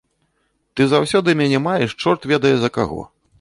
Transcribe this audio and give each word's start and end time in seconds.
Ты 0.79 0.87
заўсёды 0.93 1.35
мяне 1.41 1.59
маеш 1.67 1.95
чорт 2.01 2.27
ведае 2.33 2.55
за 2.65 2.73
каго. 2.81 3.01